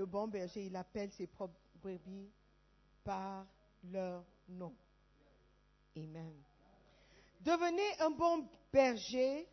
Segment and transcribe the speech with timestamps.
[0.00, 2.32] le bon berger, il appelle ses propres brebis
[3.04, 3.46] par
[3.84, 4.74] leur nom.
[5.94, 6.42] Amen.
[7.42, 9.46] Devenez un bon berger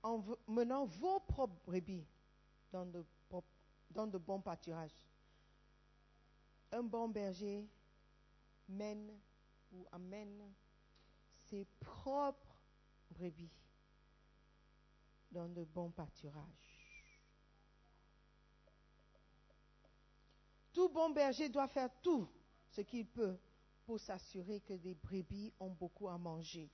[0.00, 2.06] en menant vos propres brebis
[2.70, 3.04] dans de,
[3.90, 5.10] dans de bons pâturages.
[6.70, 7.66] Un bon berger
[8.68, 9.10] mène
[9.72, 10.52] ou amène
[11.50, 12.60] ses propres
[13.10, 13.50] brebis
[15.32, 16.71] dans de bons pâturages.
[20.72, 22.28] Tout bon berger doit faire tout
[22.70, 23.36] ce qu'il peut
[23.84, 26.70] pour s'assurer que les brebis ont beaucoup à manger.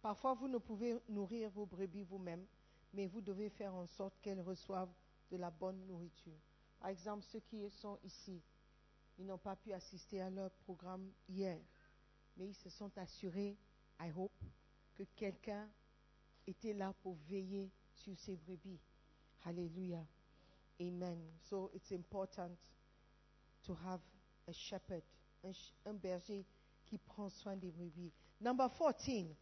[0.00, 2.46] Parfois, vous ne pouvez nourrir vos brebis vous-même,
[2.92, 4.92] mais vous devez faire en sorte qu'elles reçoivent
[5.30, 6.38] de la bonne nourriture.
[6.80, 8.40] Par exemple, ceux qui sont ici,
[9.18, 11.60] ils n'ont pas pu assister à leur programme hier,
[12.36, 13.56] mais ils se sont assurés,
[14.00, 14.44] I hope,
[14.94, 15.68] que quelqu'un
[16.46, 18.80] était là pour veiller sur ces brebis.
[19.48, 20.04] Hallelujah.
[20.78, 21.16] Amen.
[21.48, 22.52] So it's important
[23.64, 24.00] to have
[24.46, 25.02] a shepherd,
[25.42, 25.52] un,
[25.86, 26.44] un berger
[26.84, 28.12] qui prend soin des brebis.
[28.42, 29.34] Number 14.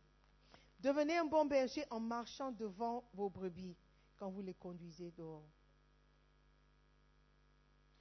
[0.79, 3.75] Devenez un bon berger en marchant devant vos brebis
[4.17, 5.43] quand vous les conduisez dehors.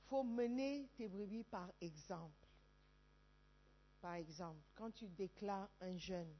[0.03, 2.47] Il faut mener tes brebis par exemple.
[3.99, 6.31] Par exemple, quand tu déclares un jeûne,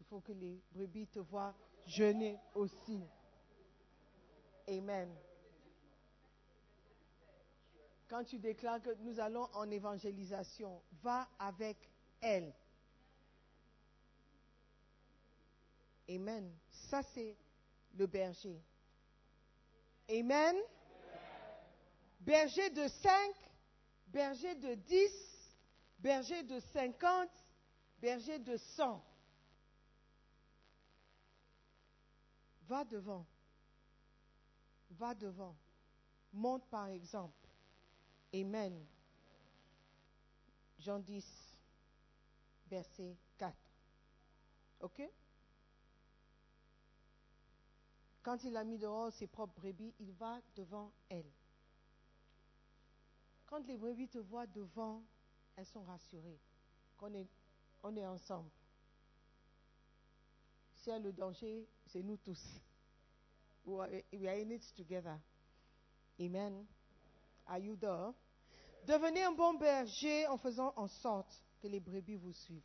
[0.00, 1.54] il faut que les brebis te voient
[1.86, 3.00] jeûner aussi.
[4.68, 5.08] Amen.
[8.08, 11.76] Quand tu déclares que nous allons en évangélisation, va avec
[12.20, 12.54] elle.
[16.08, 16.54] Amen.
[16.70, 17.36] Ça, c'est
[17.94, 18.62] le berger.
[20.10, 20.56] Amen.
[22.20, 23.12] Berger de 5,
[24.06, 25.58] berger de 10,
[25.98, 27.28] berger de 50,
[28.00, 29.04] berger de 100.
[32.68, 33.26] Va devant.
[34.90, 35.54] Va devant.
[36.32, 37.48] Monte par exemple.
[38.34, 38.84] Amen.
[40.78, 41.24] Jean 10,
[42.68, 43.56] verset 4.
[44.80, 45.02] OK?
[48.22, 51.32] Quand il a mis dehors ses propres brebis, il va devant elles.
[53.46, 55.02] Quand les brebis te voient devant,
[55.56, 56.38] elles sont rassurées
[56.98, 57.26] qu'on est,
[57.82, 58.50] on est ensemble.
[60.74, 62.60] S'il y a le danger, c'est nous tous.
[63.68, 65.20] We are in it together.
[66.20, 66.66] Amen.
[67.46, 68.14] Are you there?
[68.86, 72.62] Devenez un bon berger en faisant en sorte que les brebis vous suivent.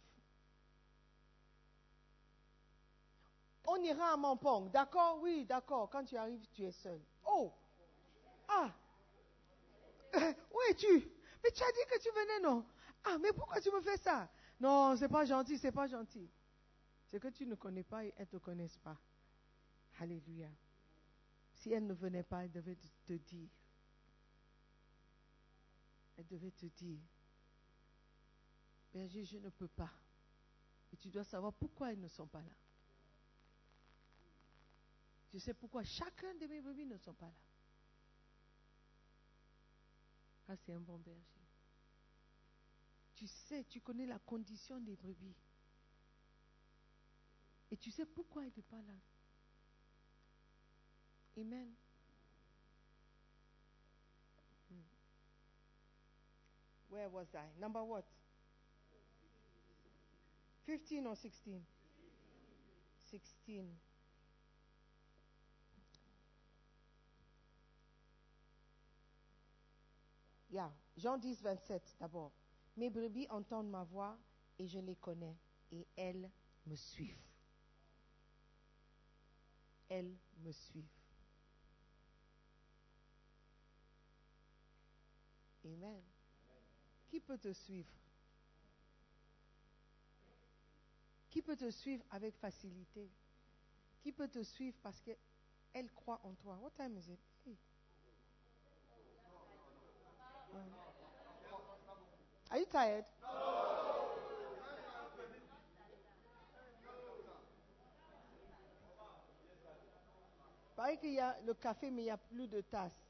[3.67, 5.19] On ira à Mampong, d'accord?
[5.21, 5.89] Oui, d'accord.
[5.89, 7.01] Quand tu arrives, tu es seul.
[7.25, 7.51] Oh
[8.47, 8.71] Ah
[10.15, 11.09] Où es-tu?
[11.43, 12.65] Mais tu as dit que tu venais, non?
[13.03, 14.29] Ah, mais pourquoi tu me fais ça?
[14.59, 16.29] Non, c'est pas gentil, c'est pas gentil.
[17.09, 18.97] C'est que tu ne connais pas et elles ne te connaissent pas.
[19.99, 20.49] Alléluia.
[21.63, 22.75] Si elle ne venait pas, elle devait
[23.05, 23.49] te dire.
[26.17, 26.99] Elle devait te dire,
[28.91, 29.89] berger, je ne peux pas.
[30.91, 32.51] Et tu dois savoir pourquoi elles ne sont pas là.
[35.29, 37.33] Tu sais pourquoi chacun de mes brebis ne sont pas là.
[40.49, 41.47] Ah, c'est un bon berger.
[43.15, 45.37] Tu sais, tu connais la condition des brebis.
[47.71, 48.99] Et tu sais pourquoi elle n'est pas là.
[51.37, 51.67] Amen.
[54.69, 54.79] Hmm.
[56.89, 57.59] Where was I?
[57.59, 58.05] Number what?
[60.65, 61.61] 15 or 16?
[63.11, 63.65] 16.
[70.51, 70.69] Yeah.
[70.97, 72.31] Jean 10, 27 d'abord.
[72.77, 74.17] Mes brebis entendent ma voix
[74.59, 75.35] et je les connais
[75.71, 76.29] et elles
[76.67, 77.17] me suivent.
[79.89, 81.02] Elles me suivent.
[85.65, 86.01] Amen.
[87.09, 87.91] Qui peut te suivre?
[91.29, 93.09] Qui peut te suivre avec facilité?
[94.01, 96.57] Qui peut te suivre parce qu'elle croit en toi?
[96.61, 97.19] What time is it?
[102.51, 103.05] Are you tired?
[110.75, 113.02] Pareil qu'il y a le café, mais il n'y a plus de tasses.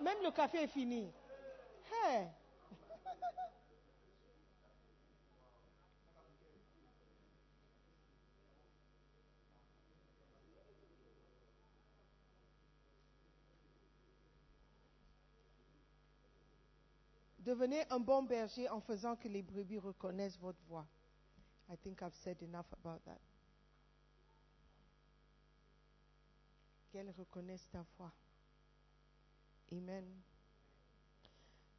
[0.00, 1.10] Même le café est fini.
[17.40, 20.86] Devenez un bon berger en faisant que les brebis reconnaissent votre voix.
[21.68, 23.18] I think I've said enough about that.
[26.92, 28.12] qu'elles reconnaissent ta foi.
[29.72, 30.04] Amen.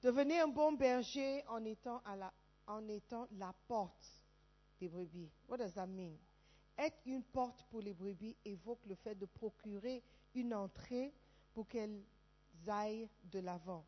[0.01, 2.33] Devenez un bon berger en étant, la,
[2.65, 4.23] en étant la porte
[4.79, 5.31] des brebis.
[5.47, 6.17] What does that mean?
[6.77, 10.03] Être une porte pour les brebis évoque le fait de procurer
[10.33, 11.13] une entrée
[11.53, 12.03] pour qu'elles
[12.67, 13.85] aillent de l'avant.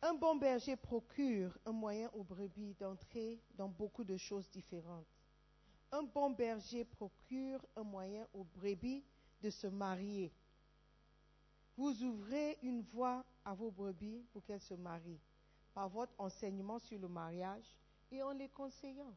[0.00, 5.06] Un bon berger procure un moyen aux brebis d'entrer dans beaucoup de choses différentes.
[5.90, 9.04] Un bon berger procure un moyen aux brebis
[9.42, 10.32] de se marier.
[11.76, 15.20] Vous ouvrez une voie à vos brebis pour qu'elles se marient
[15.74, 17.64] par votre enseignement sur le mariage
[18.10, 19.14] et en les conseillant.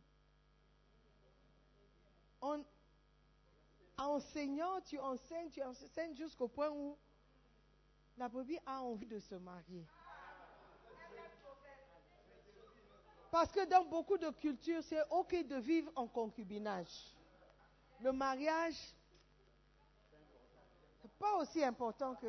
[2.42, 2.63] En
[3.98, 6.98] enseignant, tu enseignes, tu enseignes jusqu'au point où
[8.18, 9.86] la brebis a envie de se marier.
[13.31, 17.13] Parce que dans beaucoup de cultures, c'est OK de vivre en concubinage.
[18.00, 18.78] Le mariage,
[21.25, 22.27] pas aussi important que.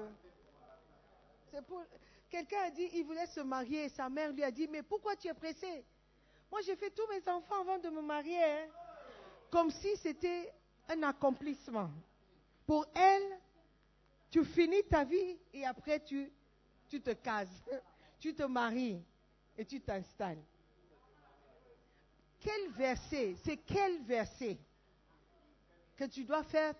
[1.50, 1.82] C'est pour.
[2.30, 5.28] Quelqu'un a dit il voulait se marier sa mère lui a dit Mais pourquoi tu
[5.28, 5.84] es pressé?
[6.50, 8.42] Moi, j'ai fait tous mes enfants avant de me marier.
[8.42, 8.68] Hein.
[9.50, 10.52] Comme si c'était
[10.88, 11.90] un accomplissement.
[12.66, 13.38] Pour elle,
[14.30, 16.32] tu finis ta vie et après tu,
[16.88, 17.62] tu te cases,
[18.18, 19.00] tu te maries
[19.56, 20.42] et tu t'installes.
[22.40, 24.58] Quel verset, c'est quel verset
[25.96, 26.74] que tu dois faire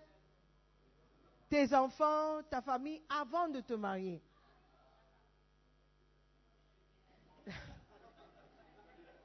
[1.49, 4.21] tes enfants, ta famille avant de te marier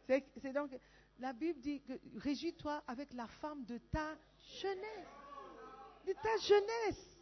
[0.06, 0.70] C'est donc,
[1.18, 4.16] la Bible dit que régis-toi avec la femme de ta
[4.60, 5.08] jeunesse.
[6.06, 7.18] De ta jeunesse.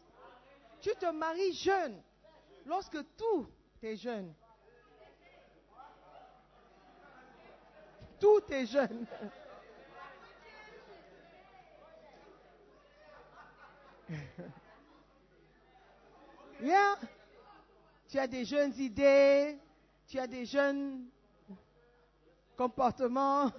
[0.81, 2.03] Tu te maries jeune.
[2.67, 3.49] Lorsque tout
[3.83, 4.35] est jeune.
[8.19, 9.07] Tout est jeune.
[18.09, 19.59] Tu as des jeunes idées,
[20.07, 21.09] tu as des jeunes
[22.57, 23.51] comportements.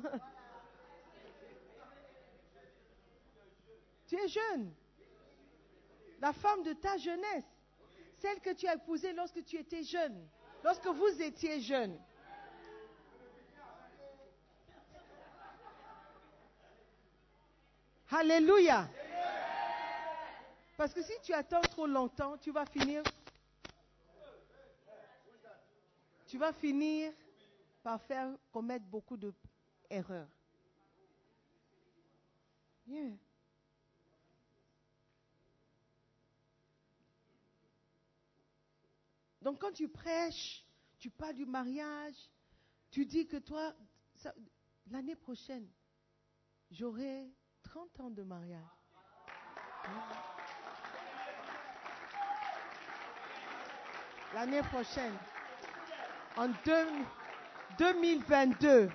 [4.08, 4.72] tu es jeune.
[6.20, 7.46] La femme de ta jeunesse,
[8.20, 10.28] celle que tu as épousée lorsque tu étais jeune,
[10.64, 11.98] lorsque vous étiez jeune.
[18.12, 18.88] Alléluia.
[20.82, 23.06] Parce que si tu attends trop longtemps, tu vas finir.
[26.26, 27.14] Tu vas finir
[27.84, 30.28] par faire commettre beaucoup d'erreurs.
[39.40, 40.66] Donc quand tu prêches,
[40.98, 42.16] tu parles du mariage,
[42.90, 43.76] tu dis que toi,
[44.90, 45.70] l'année prochaine,
[46.72, 47.30] j'aurai
[47.62, 48.66] 30 ans de mariage.
[54.34, 55.14] L'année prochaine,
[56.38, 56.48] en
[57.78, 58.90] 2022,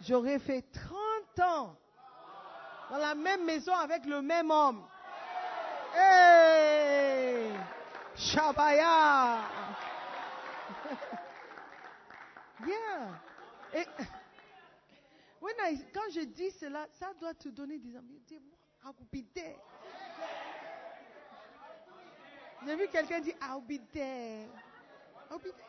[0.00, 1.76] j'aurai fait 30 ans
[2.90, 4.84] dans la même maison avec le même homme.
[5.94, 7.52] Hey!
[8.16, 9.38] Shabaya!
[12.66, 13.20] yeah!
[13.72, 13.86] Et,
[15.94, 18.20] quand je dis cela, ça doit te donner des amis.
[18.26, 18.58] Dis-moi,
[22.66, 24.46] J'ai vu quelqu'un dire, I'll be there.
[25.30, 25.68] I'll be there.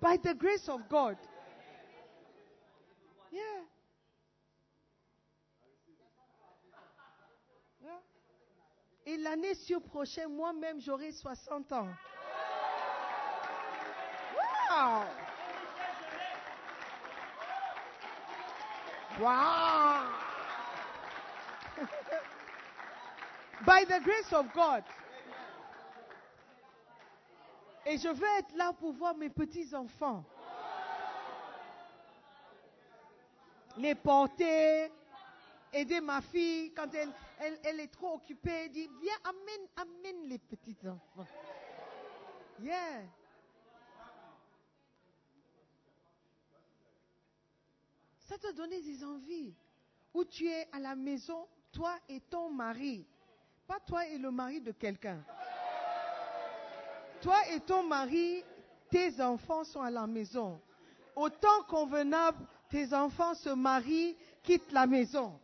[0.00, 1.16] By the grace of God.
[3.32, 3.40] Yeah.
[7.82, 8.00] yeah.
[9.06, 11.88] Et l'année sur prochaine, moi-même, j'aurai 60 ans.
[14.70, 15.04] Wow!
[19.20, 20.06] Wow!
[23.66, 24.84] By the grace of God.
[27.86, 30.24] Et je veux être là pour voir mes petits-enfants.
[33.76, 34.92] Les porter,
[35.72, 37.12] aider ma fille quand elle,
[37.64, 38.68] elle, est trop occupée.
[38.68, 41.26] Dire, viens, amène, amène les petits-enfants.
[42.60, 43.02] Yeah.
[48.18, 49.54] Ça te donne des envies.
[50.12, 53.06] Où tu es à la maison, toi et ton mari.
[53.66, 55.24] Pas toi et le mari de quelqu'un.
[57.22, 58.42] Toi et ton mari,
[58.90, 60.60] tes enfants sont à la maison.
[61.14, 65.38] Au temps convenable, tes enfants se marient, quittent la maison.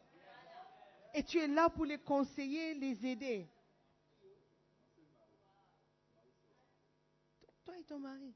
[1.15, 3.49] Et tu es là pour les conseiller, les aider.
[7.65, 8.35] Toi et ton mari.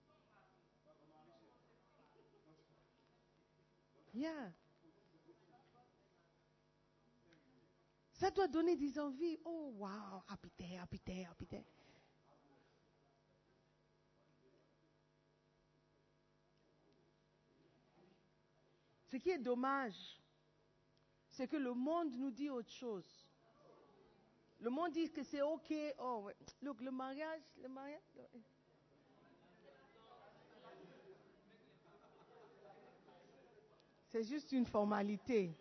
[4.12, 4.52] Yeah.
[8.14, 9.38] Ça doit donner des envies.
[9.44, 11.64] Oh, wow, habiter, habiter, habiter.
[19.10, 20.20] Ce qui est dommage,
[21.30, 23.26] c'est que le monde nous dit autre chose.
[24.60, 25.72] Le monde dit que c'est OK.
[25.98, 26.30] Oh.
[26.62, 28.00] Look, le mariage, le mariage.
[34.10, 35.52] C'est juste une formalité.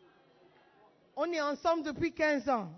[1.16, 2.72] On est ensemble depuis 15 ans.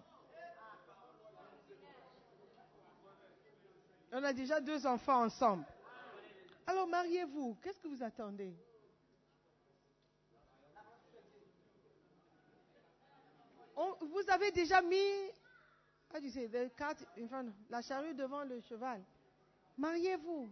[4.14, 5.66] On a déjà deux enfants ensemble.
[6.66, 7.58] Alors mariez-vous.
[7.62, 8.54] Qu'est-ce que vous attendez?
[13.76, 14.98] Vous avez déjà mis
[17.70, 19.02] la charrue devant le cheval.
[19.78, 20.50] Mariez-vous.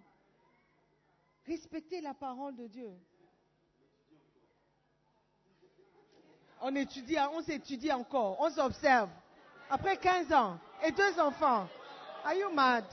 [1.45, 2.91] Respectez la parole de Dieu.
[6.61, 9.09] On étudie, on s'étudie encore, on s'observe.
[9.69, 11.67] Après 15 ans et deux enfants.
[12.23, 12.83] Are you mad?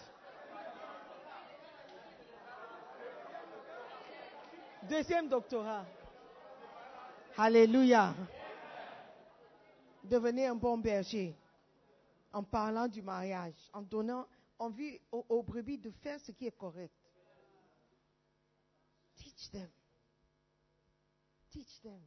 [4.83, 5.85] Deuxième doctorat.
[7.37, 8.14] Alléluia.
[10.09, 11.35] Devenez un bon berger
[12.33, 14.27] en parlant du mariage, en donnant
[14.59, 16.95] envie aux, brebis de faire ce qui est correct.
[19.17, 19.69] Teach them.
[21.51, 22.01] Teach them.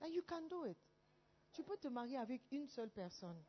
[0.00, 0.76] And you can do it.
[1.52, 3.42] Tu peux te marier avec une seule personne.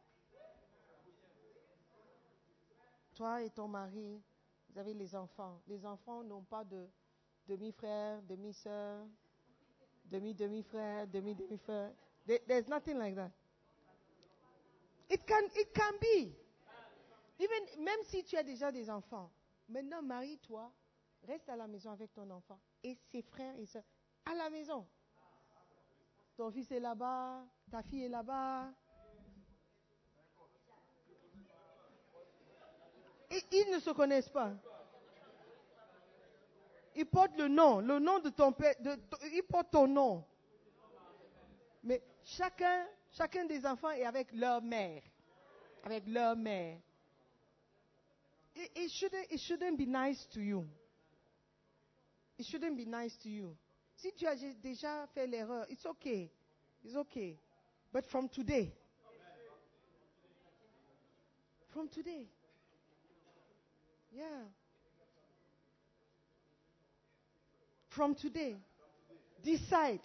[3.15, 4.21] Toi et ton mari,
[4.69, 5.61] vous avez les enfants.
[5.67, 6.87] Les enfants n'ont pas de
[7.47, 9.05] demi-frère, demi-sœur,
[10.05, 11.91] demi-demi-frère, demi-demi-frère.
[12.25, 13.31] There's nothing like that.
[15.09, 16.31] It can, it can be.
[17.79, 19.31] Même si tu as déjà des enfants,
[19.67, 20.71] maintenant marie-toi,
[21.23, 23.83] reste à la maison avec ton enfant et ses frères et sœurs
[24.25, 24.85] à la maison.
[26.35, 28.71] Ton fils est là-bas, ta fille est là-bas.
[33.31, 34.53] Et ils ne se connaissent pas.
[36.95, 38.75] Ils portent le nom, le nom de ton père,
[39.31, 40.25] ils portent ton nom.
[41.83, 45.01] Mais chacun, chacun des enfants est avec leur mère.
[45.83, 46.77] Avec leur mère.
[48.55, 50.67] It, it, shouldn't, it shouldn't be nice to you.
[52.37, 53.55] It shouldn't be nice to you.
[53.95, 56.31] Si tu as déjà fait l'erreur, it's okay.
[56.83, 57.37] It's okay.
[57.91, 58.71] But from today,
[61.73, 62.27] from today,
[64.11, 64.45] yeah.
[67.89, 68.55] From today,
[69.43, 69.99] decide.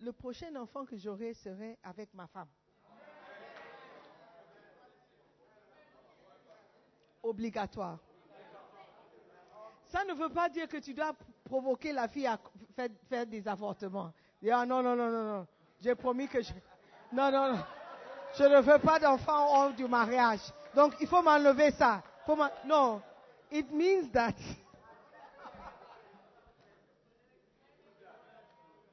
[0.00, 2.48] Le prochain enfant que j'aurai serait avec ma femme.
[7.22, 7.98] Obligatoire.
[9.88, 11.12] Ça ne veut pas dire que tu dois
[11.44, 12.38] provoquer la fille à
[13.08, 14.12] faire, des avortements.
[14.50, 15.46] ah non, non, non, non, non.
[15.80, 16.52] J'ai promis que je...
[17.12, 17.64] Non, non, non.
[18.36, 20.40] Je ne veux pas d'enfant hors du mariage.
[20.74, 22.02] Donc, il faut m'enlever ça.
[22.64, 23.00] Non.
[23.50, 24.34] It means that...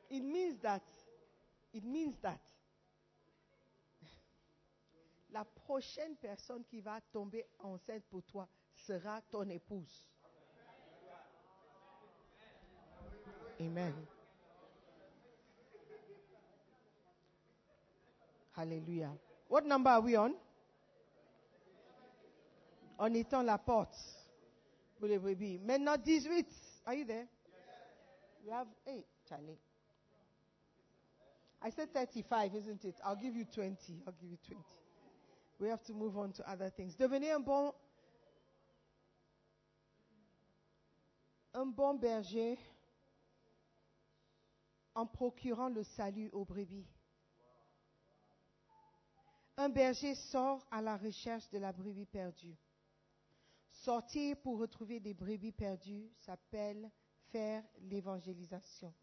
[0.10, 0.82] It means that...
[1.74, 2.40] It means that...
[5.32, 10.06] La prochaine personne qui va tomber enceinte pour toi sera ton épouse.
[13.60, 13.94] Amen.
[18.56, 19.12] Hallelujah.
[19.50, 20.36] What number are we on?
[23.00, 23.98] On étend la porte
[25.00, 25.58] pour les brebis.
[25.58, 26.46] Maintenant 18.
[26.86, 27.28] Are you there?
[28.46, 29.58] We have eight, Charlie.
[31.64, 32.96] I said 35, isn't it?
[33.06, 34.04] I'll give you 20.
[34.06, 34.62] I'll give you 20.
[35.60, 36.98] We have to move on to other things.
[36.98, 37.74] Devenez un bon,
[41.54, 42.58] un bon berger
[44.94, 46.86] en procurant le salut aux brebis.
[49.56, 52.58] Un berger sort à la recherche de la brebis perdue.
[53.72, 56.92] Sortir pour retrouver des brebis perdues s'appelle
[57.32, 58.94] faire l'évangélisation.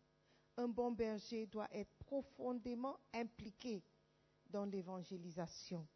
[0.56, 3.82] Un bon berger doit être profondément impliqué
[4.50, 5.86] dans l'évangélisation.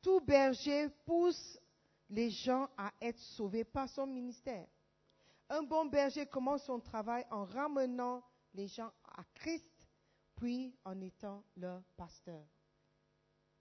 [0.00, 1.58] Tout berger pousse
[2.08, 4.66] les gens à être sauvés par son ministère.
[5.48, 8.22] Un bon berger commence son travail en ramenant
[8.54, 9.70] les gens à Christ,
[10.36, 12.44] puis en étant leur pasteur.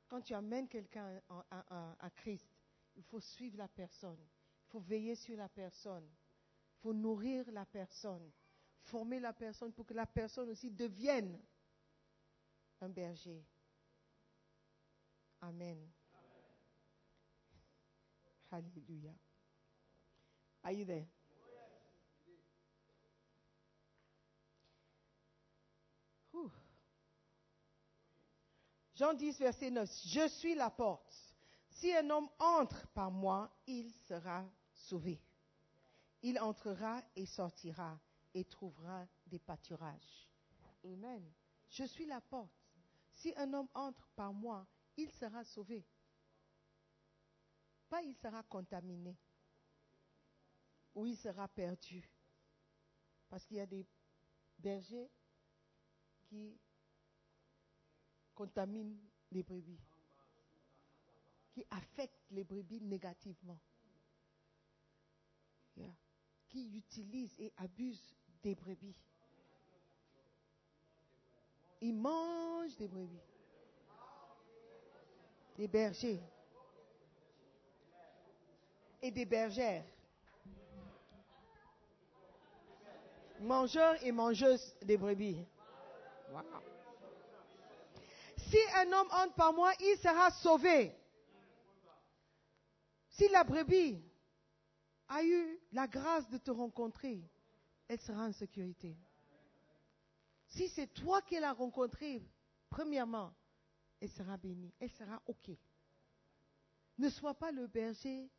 [0.08, 2.50] Quand tu amènes quelqu'un à, Christ,
[2.96, 7.66] il faut suivre la personne, il faut veiller sur la personne, il faut nourrir la
[7.66, 8.30] personne,
[8.84, 11.40] former la personne pour que la personne aussi devienne
[12.82, 13.44] un berger.
[15.42, 15.90] Amen.
[18.52, 19.14] Alléluia.
[20.64, 21.08] Are you there?
[29.02, 29.90] Jean 10, verset 9.
[30.06, 31.12] Je suis la porte.
[31.72, 35.20] Si un homme entre par moi, il sera sauvé.
[36.22, 38.00] Il entrera et sortira
[38.34, 40.30] et trouvera des pâturages.
[40.84, 41.32] Amen.
[41.70, 42.52] Je suis la porte.
[43.12, 44.66] Si un homme entre par moi,
[44.98, 45.86] il sera sauvé.
[47.90, 49.18] Pas il sera contaminé
[50.96, 52.10] ou il sera perdu.
[53.30, 53.86] Parce qu'il y a des
[54.58, 55.10] bergers
[56.24, 56.58] qui
[58.34, 58.98] contaminent
[59.32, 59.80] les brebis,
[61.52, 63.60] qui affectent les brebis négativement,
[66.48, 68.96] qui utilisent et abusent des brebis.
[71.82, 73.22] Ils mangent des brebis,
[75.58, 76.22] des bergers
[79.02, 79.86] et des bergères.
[83.40, 85.44] Mangeurs et mangeuses des brebis.
[88.38, 90.96] Si un homme entre par moi, il sera sauvé.
[93.10, 94.04] Si la brebis
[95.08, 97.24] a eu la grâce de te rencontrer,
[97.92, 98.96] elle sera en sécurité.
[100.48, 102.26] Si c'est toi qui l'as rencontrée,
[102.70, 103.34] premièrement,
[104.00, 105.52] elle sera bénie, elle sera OK.
[106.98, 108.32] Ne sois pas le berger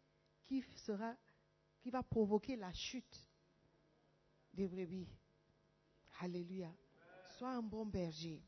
[0.44, 1.14] qui, sera,
[1.80, 3.28] qui va provoquer la chute
[4.54, 5.06] des brebis.
[6.20, 6.72] Alléluia.
[7.36, 8.42] Sois un bon berger.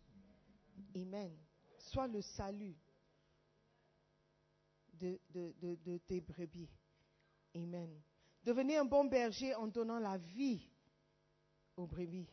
[0.97, 1.37] Amen.
[1.81, 2.79] Sois le salut
[4.95, 6.71] de, de, tes brebis.
[7.55, 7.95] Amen.
[8.43, 10.67] Devenez un bon berger en donnant la vie
[11.77, 12.29] aux brebis.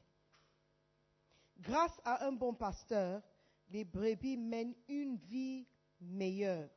[1.60, 3.22] Grâce à un bon pasteur,
[3.70, 5.68] les brebis mènent une vie
[6.00, 6.70] meilleure.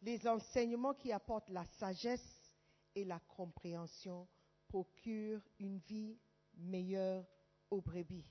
[0.00, 2.52] Les enseignements qui apportent la sagesse
[2.94, 4.28] et la compréhension
[4.68, 6.18] procurent une vie
[6.54, 7.24] meilleure
[7.70, 8.26] aux brebis.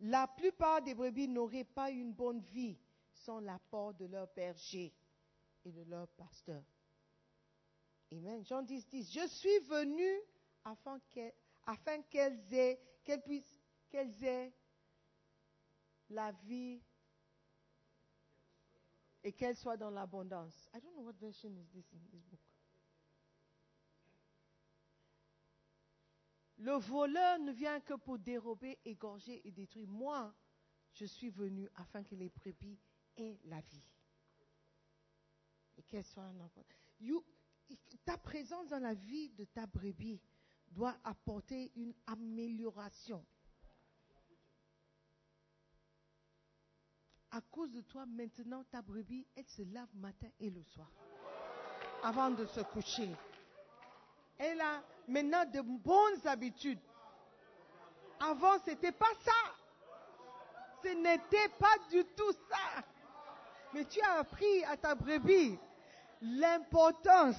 [0.00, 2.78] La plupart des brebis n'auraient pas une bonne vie
[3.12, 4.94] sans l'apport de leur berger
[5.64, 6.62] et de leur pasteur.
[8.12, 8.44] Amen.
[8.44, 9.12] Jean 10, 10.
[9.12, 10.06] Je suis venu
[10.64, 11.00] afin
[11.66, 14.52] aient, qu'elles aient
[16.10, 16.80] la vie
[19.22, 20.68] et qu'elles soient dans l'abondance.
[20.74, 22.40] I don't know what version is this in this book.
[26.58, 29.88] Le voleur ne vient que pour dérober, égorger et détruire.
[29.88, 30.34] Moi,
[30.92, 32.78] je suis venu afin que les brebis
[33.16, 33.84] aient la vie.
[35.76, 36.50] Et qu'elles soient en
[37.00, 37.22] you,
[38.04, 40.20] Ta présence dans la vie de ta brebis
[40.72, 43.24] doit apporter une amélioration.
[47.30, 50.90] À cause de toi, maintenant, ta brebis, elle se lave matin et le soir.
[52.02, 53.10] Avant de se coucher.
[54.38, 56.80] Elle a maintenant de bonnes habitudes.
[58.20, 59.32] Avant, ce n'était pas ça.
[60.82, 62.84] Ce n'était pas du tout ça.
[63.74, 65.58] Mais tu as appris à ta brebis
[66.22, 67.36] l'importance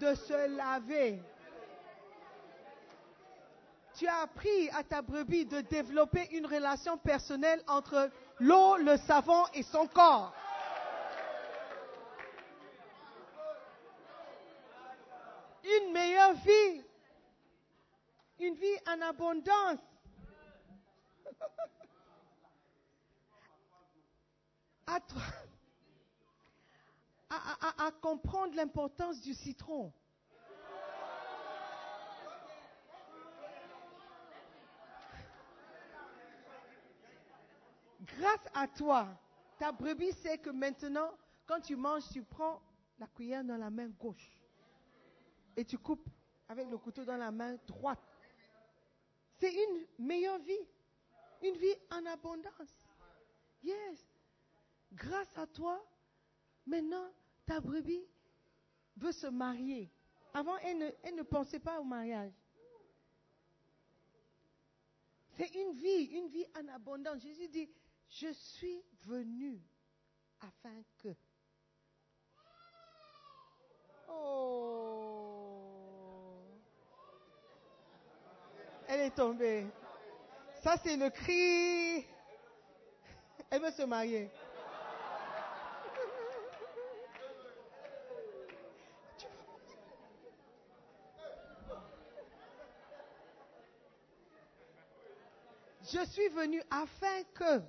[0.00, 1.22] de se laver.
[3.98, 9.44] Tu as appris à ta brebis de développer une relation personnelle entre l'eau, le savon
[9.54, 10.34] et son corps.
[15.66, 16.84] une meilleure vie,
[18.40, 19.80] une vie en abondance.
[27.28, 29.92] À, à, comprendre l'importance du citron.
[38.06, 39.08] Grâce à toi,
[39.58, 41.10] ta brebis sait que maintenant,
[41.46, 42.60] quand tu manges, tu prends
[42.98, 44.36] la cuillère dans la main gauche
[45.56, 46.08] et tu coupes
[46.48, 48.00] avec le couteau dans la main droite.
[49.38, 50.66] C'est une meilleure vie,
[51.42, 52.74] une vie en abondance.
[53.62, 54.06] Yes.
[54.92, 55.84] Grâce à toi,
[56.66, 57.10] maintenant,
[57.44, 58.06] ta brebis
[58.96, 59.90] veut se marier.
[60.32, 62.32] Avant, elle ne, pensait pas au mariage.
[65.36, 67.20] C'est une vie, une vie en abondance.
[67.20, 67.68] Jésus dit,
[68.08, 69.60] je suis venu
[70.40, 71.14] afin que.
[74.08, 75.26] Oh.
[78.88, 79.66] Elle est tombée.
[80.62, 82.06] Ça, c'est le cri.
[83.50, 84.30] Elle veut se marier.
[95.92, 97.62] Je suis venu afin que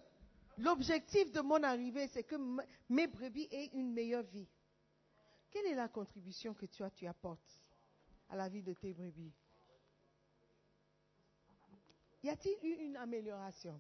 [0.57, 2.35] l'objectif de mon arrivée, c'est que
[2.89, 4.47] mes brebis aient une meilleure vie.
[5.51, 7.63] Quelle est la contribution que toi tu apportes
[8.29, 9.33] à la vie de tes brebis?
[12.23, 13.79] Y a-t-il eu une amélioration?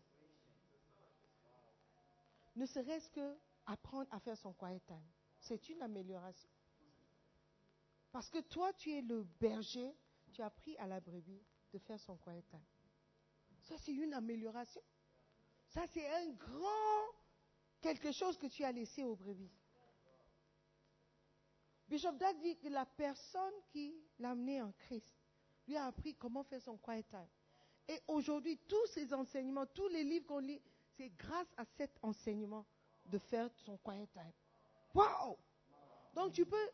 [2.55, 3.37] Ne serait-ce que
[3.67, 4.81] apprendre à faire son quiet.
[5.39, 6.49] C'est une amélioration.
[8.11, 9.93] Parce que toi, tu es le berger,
[10.33, 12.43] tu as appris à la brebis de faire son quiet.
[13.63, 14.81] Ça, c'est une amélioration.
[15.67, 17.13] Ça, c'est un grand
[17.81, 19.51] quelque chose que tu as laissé aux brebis.
[21.87, 25.15] Bishop Dag dit que la personne qui l'a amené en Christ
[25.67, 27.27] lui a appris comment faire son quiet time.
[27.87, 30.61] Et aujourd'hui, tous ces enseignements, tous les livres qu'on lit,
[30.97, 32.65] c'est grâce à cet enseignement
[33.05, 34.33] de faire son quiet time.
[34.93, 35.37] Wow!
[36.13, 36.69] Donc tu peux,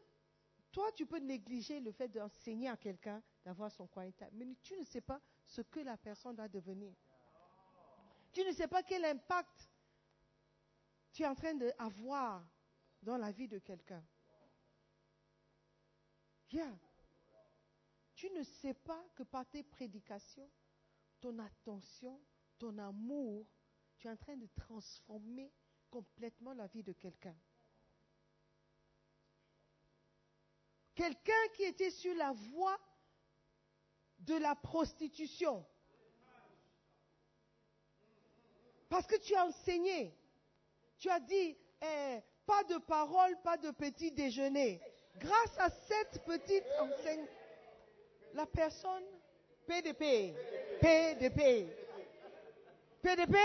[0.71, 4.75] toi, tu peux négliger le fait d'enseigner à quelqu'un d'avoir son quiet time, mais tu
[4.77, 6.93] ne sais pas ce que la personne va devenir.
[8.33, 9.69] Tu ne sais pas quel impact
[11.11, 12.43] tu es en train d'avoir
[13.03, 14.03] dans la vie de quelqu'un.
[16.49, 16.79] Viens.
[18.15, 20.49] Tu ne sais pas que par tes prédications,
[21.19, 22.19] ton attention,
[22.57, 23.45] ton amour,
[23.97, 25.51] tu es en train de transformer
[25.91, 27.35] complètement la vie de quelqu'un.
[30.95, 32.79] Quelqu'un qui était sur la voie
[34.19, 35.65] de la prostitution.
[38.93, 40.15] Parce que tu as enseigné.
[40.99, 44.79] Tu as dit, eh, pas de parole, pas de petit déjeuner.
[45.17, 47.25] Grâce à cette petite enseigne,
[48.35, 49.03] la personne,
[49.65, 50.35] PDP,
[50.79, 51.75] PDP,
[53.01, 53.35] PDP,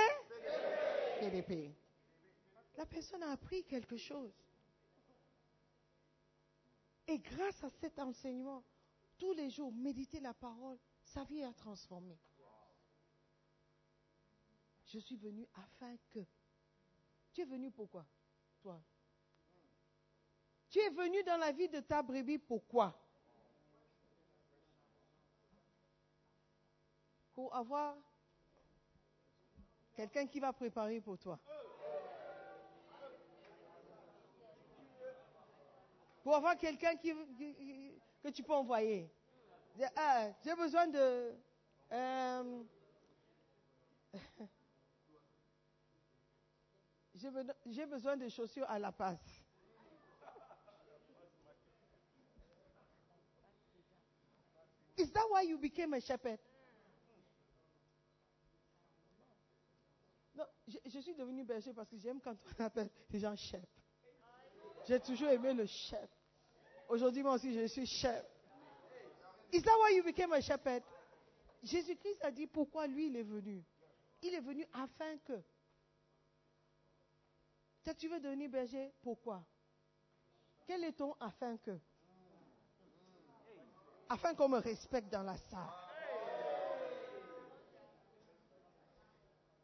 [1.19, 1.75] PDP.
[2.77, 4.35] La personne a appris quelque chose.
[7.07, 8.63] Et grâce à cet enseignement,
[9.17, 12.19] tous les jours, méditer la parole, sa vie a transformé.
[14.89, 16.21] Je suis venu afin que.
[17.33, 18.07] Tu es venu pourquoi,
[18.63, 18.81] toi
[20.71, 22.99] Tu es venu dans la vie de ta brebis pourquoi?
[27.35, 27.97] Pour avoir
[29.95, 31.39] quelqu'un qui va préparer pour toi.
[36.23, 39.09] Pour avoir quelqu'un que tu peux envoyer.
[39.95, 41.37] Ah, j'ai besoin de...
[41.93, 42.65] Euh,
[47.67, 49.21] j'ai besoin de chaussures à la passe.
[54.97, 56.39] Is that why you became a shepherd?
[60.37, 63.65] Non, je, suis devenu berger parce que j'aime quand on appelle les gens chef.
[64.87, 66.09] J'ai toujours aimé le chef.
[66.89, 68.25] Aujourd'hui, moi aussi, je suis chef.
[69.53, 70.83] Is that why you became a shepherd?
[71.63, 73.63] Jésus-Christ a dit pourquoi lui, il est venu.
[74.23, 75.41] Il est venu afin que
[77.93, 79.45] tu veux devenir berger, pourquoi?
[80.67, 81.79] Quel est ton afin que?
[84.09, 85.71] Afin qu'on me respecte dans la salle.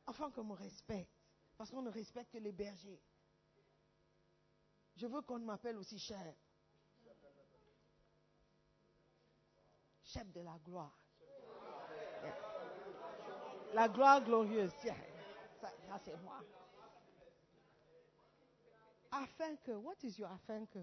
[0.07, 1.11] Afin qu'on me respecte.
[1.57, 3.01] Parce qu'on ne respecte que les bergers.
[4.97, 6.37] Je veux qu'on m'appelle aussi chef.
[10.03, 10.97] Chef de la gloire.
[13.73, 14.73] La gloire glorieuse.
[14.81, 14.97] Tiens,
[15.61, 16.41] ça c'est moi.
[19.14, 20.81] Afin que, what is your afin que?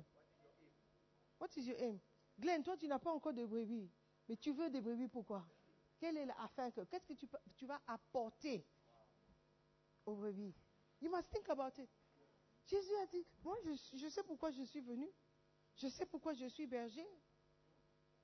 [1.37, 1.99] What is your aim?
[2.39, 3.91] Glenn, toi, tu n'as pas encore de brebis,
[4.29, 5.45] mais tu veux des brebis pourquoi?
[5.99, 6.81] Quel est l'afin que?
[6.85, 8.65] Qu'est-ce que tu, tu vas apporter
[10.05, 10.55] aux brebis?
[11.01, 11.89] You must think about it.
[12.65, 15.09] Jésus a dit, moi, je, je sais pourquoi je suis venu.
[15.75, 17.07] Je sais pourquoi je suis berger.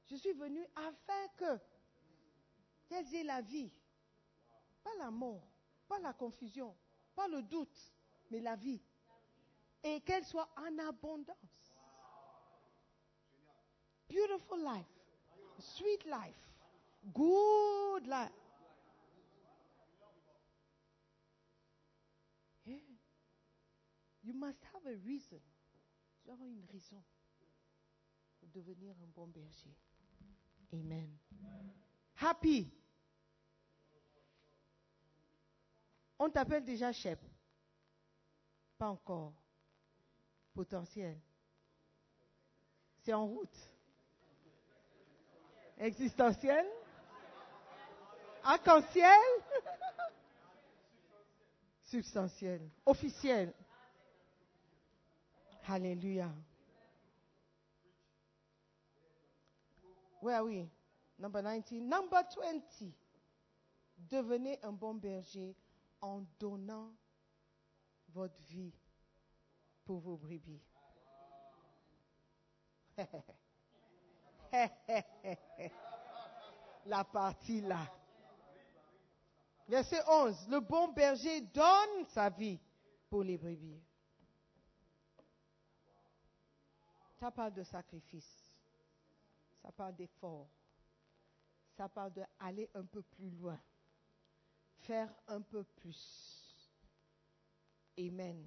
[0.06, 1.60] Je suis venu afin que
[2.88, 3.74] qu'elles aient la vie.
[4.84, 5.46] Pas la mort,
[5.86, 6.74] pas la confusion,
[7.14, 7.94] pas le doute,
[8.32, 8.82] mais la vie
[9.88, 11.38] et qu'elle soit en abondance.
[14.10, 14.86] Beautiful life,
[15.60, 16.36] sweet life,
[17.14, 18.32] good life.
[24.24, 25.40] You must have a reason.
[25.40, 27.02] Tu dois avoir une raison
[28.40, 29.74] pour devenir un bon berger.
[30.74, 31.18] Amen.
[32.18, 32.70] Happy.
[36.20, 37.20] On t'appelle déjà chef.
[38.78, 39.47] Pas encore
[40.58, 41.16] potentiel.
[43.04, 43.58] C'est en route.
[45.78, 46.66] Existentiel
[48.44, 49.22] Arc-en-ciel
[51.84, 52.68] Substantiel.
[52.88, 53.54] Officiel.
[55.68, 56.34] Alléluia.
[60.22, 60.68] Where are we?
[61.20, 61.88] Number 19.
[61.88, 62.64] Number 20.
[64.10, 65.56] Devenez un bon berger
[66.02, 66.92] en donnant
[68.10, 68.74] votre vie
[69.88, 70.62] pour vos brebis.
[76.86, 77.90] La partie là.
[79.68, 80.50] Verset 11.
[80.50, 82.60] Le bon berger donne sa vie
[83.10, 83.82] pour les brebis.
[87.18, 88.54] Ça parle de sacrifice.
[89.62, 90.50] Ça parle d'effort.
[91.78, 93.58] Ça parle d'aller un peu plus loin.
[94.80, 96.44] Faire un peu plus.
[97.98, 98.46] Amen.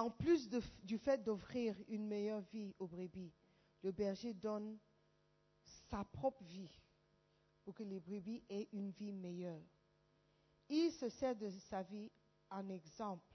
[0.00, 0.48] En plus
[0.82, 3.34] du fait d'offrir une meilleure vie aux brebis,
[3.82, 4.78] le berger donne
[5.90, 6.74] sa propre vie
[7.62, 9.60] pour que les brebis aient une vie meilleure.
[10.70, 12.10] Il se sert de sa vie
[12.48, 13.30] en exemple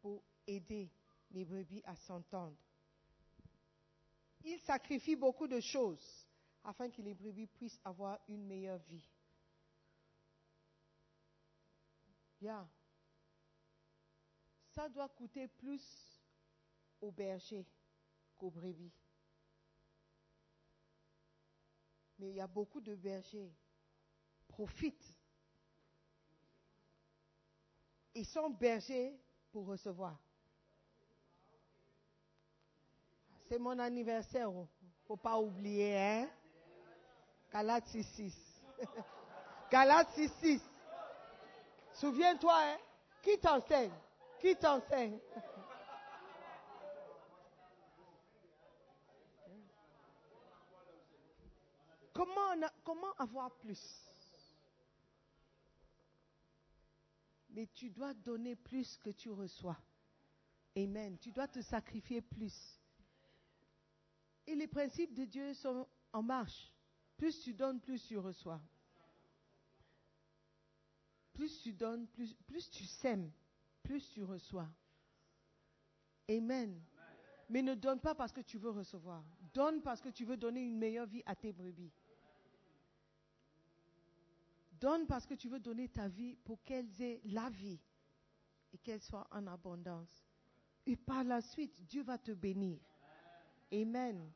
[0.00, 0.88] pour aider
[1.32, 2.56] les brebis à s'entendre.
[4.44, 6.28] Il sacrifie beaucoup de choses
[6.62, 9.10] afin que les brebis puissent avoir une meilleure vie.
[14.78, 15.82] Ça doit coûter plus
[17.00, 17.66] aux bergers
[18.36, 18.92] qu'aux brebis.
[22.16, 23.52] Mais il y a beaucoup de bergers
[24.46, 25.16] profitent.
[28.14, 29.18] Ils sont bergers
[29.50, 30.16] pour recevoir.
[33.48, 34.48] C'est mon anniversaire.
[34.48, 34.68] ne oh.
[35.08, 36.30] Faut pas oublier, hein?
[37.52, 38.62] Galates 6.
[39.72, 40.62] Galates 6.
[41.94, 42.78] Souviens-toi, hein?
[43.22, 43.90] Qui t'enseigne?
[44.40, 45.18] Qui t'enseigne?
[52.12, 54.04] comment, comment avoir plus?
[57.50, 59.78] Mais tu dois donner plus que tu reçois.
[60.76, 61.18] Amen.
[61.18, 62.78] Tu dois te sacrifier plus.
[64.46, 66.72] Et les principes de Dieu sont en marche.
[67.16, 68.60] Plus tu donnes, plus tu reçois.
[71.32, 73.30] Plus tu donnes, plus, plus tu sèmes,
[73.88, 74.68] plus tu reçois.
[76.28, 76.78] Amen.
[77.48, 79.24] Mais ne donne pas parce que tu veux recevoir.
[79.54, 81.90] Donne parce que tu veux donner une meilleure vie à tes brebis.
[84.72, 87.80] Donne parce que tu veux donner ta vie pour qu'elles aient la vie
[88.74, 90.26] et qu'elles soient en abondance.
[90.84, 92.78] Et par la suite, Dieu va te bénir.
[93.72, 94.30] Amen.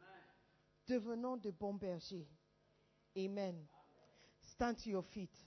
[0.87, 2.27] Devenons de bons bergers.
[3.15, 3.67] Amen.
[4.41, 5.47] Stand to your feet.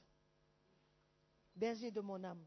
[1.56, 2.46] Berger de mon âme.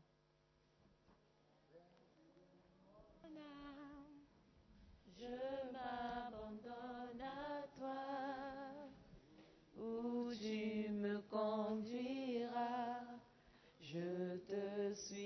[5.21, 5.25] Je
[5.73, 8.07] m'abandonne à toi,
[9.77, 13.03] où tu me conduiras,
[13.81, 15.25] je te suivrai,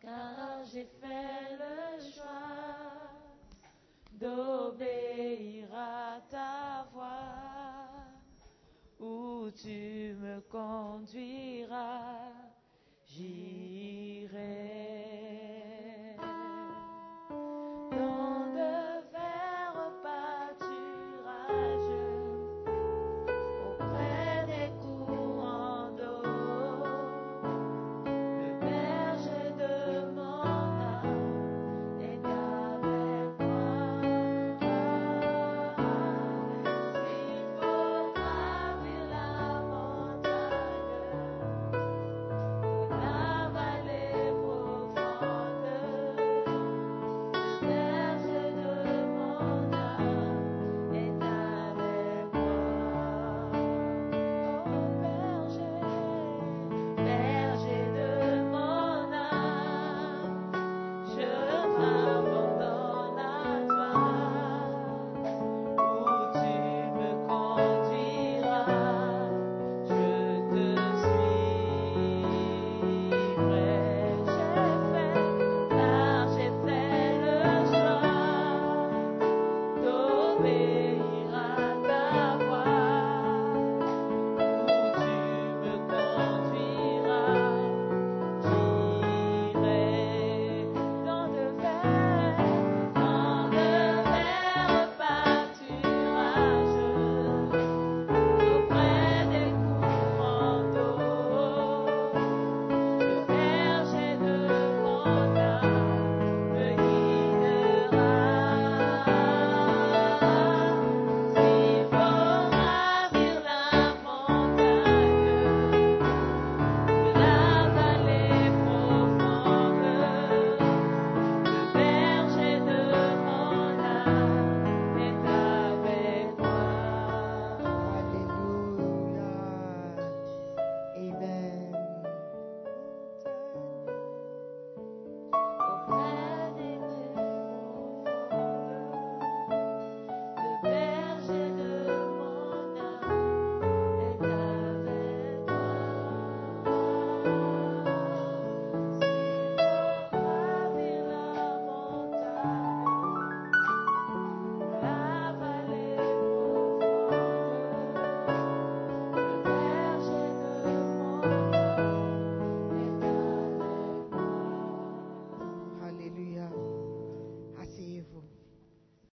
[0.00, 3.10] car j'ai fait le choix
[4.12, 7.90] d'obéir à ta voix,
[8.98, 12.32] où tu me conduiras.